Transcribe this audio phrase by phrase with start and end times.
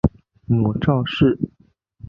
[0.47, 1.37] 母赵氏。